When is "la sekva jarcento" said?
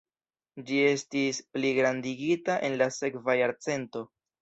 2.83-4.09